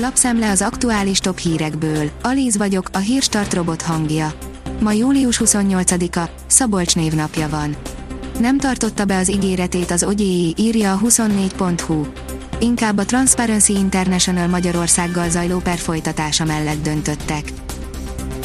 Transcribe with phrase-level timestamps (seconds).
[0.00, 2.10] Lapszemle az aktuális top hírekből.
[2.22, 4.32] Alíz vagyok, a hírstart robot hangja.
[4.80, 7.76] Ma július 28-a, Szabolcs névnapja van.
[8.40, 12.06] Nem tartotta be az ígéretét az ogyéi, írja a 24.hu.
[12.60, 17.52] Inkább a Transparency International Magyarországgal zajló per folytatása mellett döntöttek.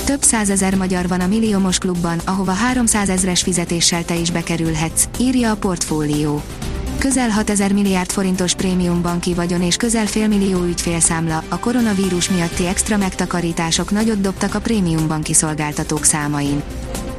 [0.06, 5.52] Több százezer magyar van a Milliómos klubban, ahova 300 ezres fizetéssel te is bekerülhetsz, írja
[5.52, 6.42] a portfólió.
[7.04, 12.98] Közel 6000 milliárd forintos prémium banki vagyon és közel félmillió ügyfélszámla, a koronavírus miatti extra
[12.98, 16.64] megtakarítások nagyot dobtak a prémium banki szolgáltatók számain.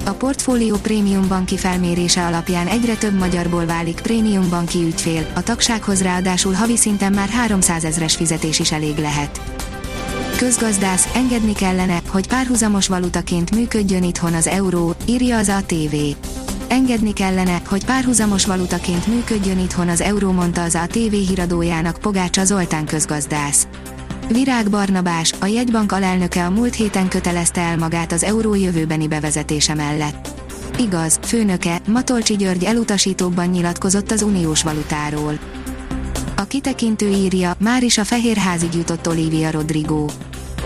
[0.04, 6.02] A portfólió prémium banki felmérése alapján egyre több magyarból válik prémium banki ügyfél, a tagsághoz
[6.02, 9.40] ráadásul havi szinten már 300 ezres fizetés is elég lehet.
[10.36, 15.94] Közgazdász, engedni kellene, hogy párhuzamos valutaként működjön itthon az euró, írja az ATV.
[16.74, 22.86] Engedni kellene, hogy párhuzamos valutaként működjön itthon az euró, mondta az ATV híradójának Pogácsa Zoltán
[22.86, 23.66] közgazdász.
[24.28, 29.74] Virág Barnabás, a jegybank alelnöke a múlt héten kötelezte el magát az euró jövőbeni bevezetése
[29.74, 30.28] mellett.
[30.78, 35.38] Igaz, főnöke, Matolcsi György elutasítóbban nyilatkozott az uniós valutáról.
[36.36, 40.06] A kitekintő írja, már is a fehérházig jutott Olivia Rodrigo.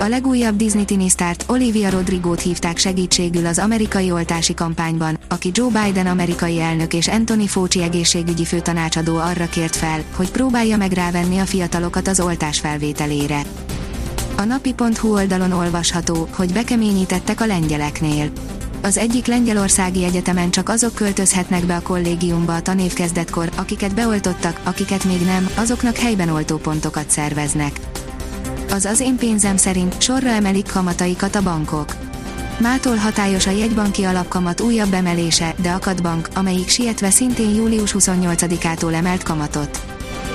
[0.01, 6.07] A legújabb Disney tinisztárt, Olivia Rodrigo-t hívták segítségül az amerikai oltási kampányban, aki Joe Biden
[6.07, 11.45] amerikai elnök és Anthony Fauci egészségügyi főtanácsadó arra kért fel, hogy próbálja meg rávenni a
[11.45, 13.43] fiatalokat az oltás felvételére.
[14.37, 18.31] A napi.hu oldalon olvasható, hogy bekeményítettek a lengyeleknél.
[18.83, 25.05] Az egyik lengyelországi egyetemen csak azok költözhetnek be a kollégiumba a tanévkezdetkor, akiket beoltottak, akiket
[25.05, 27.81] még nem, azoknak helyben oltópontokat szerveznek.
[28.71, 32.08] Az az én pénzem szerint sorra emelik kamataikat a bankok.
[32.59, 38.95] Mától hatályos a jegybanki alapkamat újabb emelése, de akad bank, amelyik sietve szintén július 28-ától
[38.95, 39.81] emelt kamatot.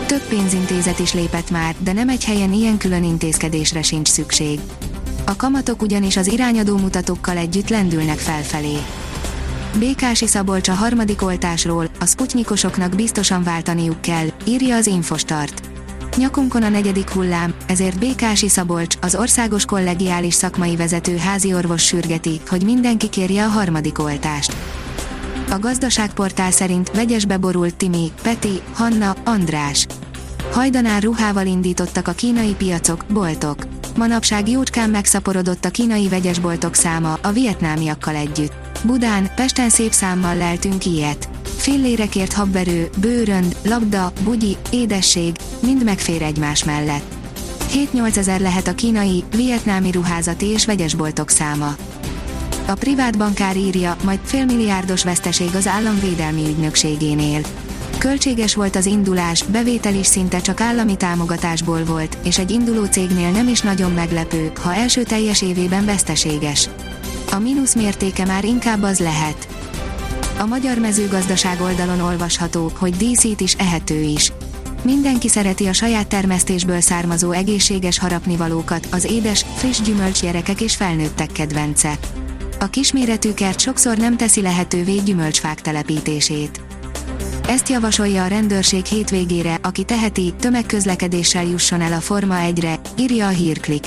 [0.05, 4.59] Több pénzintézet is lépett már, de nem egy helyen ilyen külön intézkedésre sincs szükség.
[5.25, 8.77] A kamatok ugyanis az irányadó mutatókkal együtt lendülnek felfelé.
[9.79, 15.72] Békási Szabolcs a harmadik oltásról, a sputnikosoknak biztosan váltaniuk kell, írja az Infostart.
[16.17, 22.41] Nyakunkon a negyedik hullám, ezért Békási Szabolcs, az országos kollegiális szakmai vezető házi orvos sürgeti,
[22.47, 24.55] hogy mindenki kérje a harmadik oltást.
[25.49, 29.85] A gazdaságportál szerint vegyesbe borult Timi, Peti, Hanna, András.
[30.51, 33.67] Hajdanár ruhával indítottak a kínai piacok, boltok.
[33.97, 38.53] Manapság jócskán megszaporodott a kínai vegyesboltok száma, a vietnámiakkal együtt.
[38.83, 41.29] Budán, Pesten szép számmal leltünk ilyet.
[41.57, 45.35] Fillérekért habverő, bőrönd, labda, bugyi, édesség,
[45.65, 47.15] mind megfér egymás mellett.
[47.93, 51.75] 7-8 ezer lehet a kínai, vietnámi ruházati és vegyesboltok száma.
[52.65, 57.41] A privát bankár írja, majd félmilliárdos veszteség az államvédelmi ügynökségénél.
[57.97, 63.29] Költséges volt az indulás, bevétel is szinte csak állami támogatásból volt, és egy induló cégnél
[63.29, 66.69] nem is nagyon meglepő, ha első teljes évében veszteséges.
[67.31, 69.47] A mínusz mértéke már inkább az lehet.
[70.39, 74.31] A magyar mezőgazdaság oldalon olvasható, hogy díszít is ehető is.
[74.83, 81.93] Mindenki szereti a saját termesztésből származó egészséges harapnivalókat, az édes, friss gyümölcsgyerekek és felnőttek kedvence.
[82.59, 86.61] A kisméretű kert sokszor nem teszi lehetővé gyümölcsfák telepítését.
[87.47, 93.29] Ezt javasolja a rendőrség hétvégére, aki teheti, tömegközlekedéssel jusson el a Forma 1-re, írja a
[93.29, 93.83] hírklik.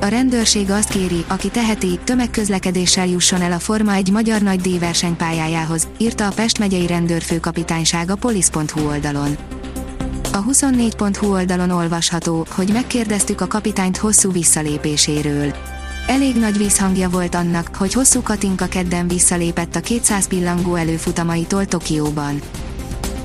[0.00, 5.88] A rendőrség azt kéri, aki teheti, tömegközlekedéssel jusson el a Forma 1 magyar nagy díjversenypályájához,
[5.98, 9.36] írta a Pest megyei rendőrfőkapitányság a polisz.hu oldalon.
[10.34, 15.54] A 24.hu oldalon olvasható, hogy megkérdeztük a kapitányt hosszú visszalépéséről.
[16.06, 22.40] Elég nagy visszhangja volt annak, hogy hosszú Katinka kedden visszalépett a 200 pillangó előfutamaitól Tokióban.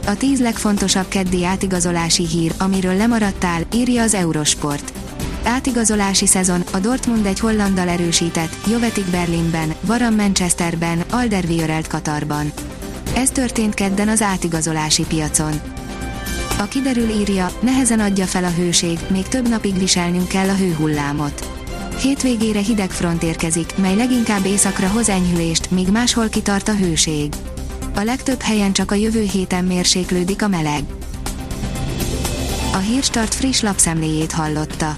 [0.07, 4.94] A 10 legfontosabb keddi átigazolási hír, amiről lemaradtál, írja az Eurosport.
[5.44, 12.51] Átigazolási szezon, a Dortmund egy hollandal erősített, Jovetik Berlinben, Varam Manchesterben, Alderweireld Katarban.
[13.16, 15.62] Ez történt kedden az átigazolási piacon.
[16.59, 21.49] A kiderül írja, nehezen adja fel a hőség, még több napig viselnünk kell a hőhullámot.
[22.02, 27.34] Hétvégére hideg front érkezik, mely leginkább északra hoz enyhülést, míg máshol kitart a hőség.
[27.96, 30.84] A legtöbb helyen csak a jövő héten mérséklődik a meleg.
[32.73, 34.97] A Hírstart friss lapszemléjét hallotta.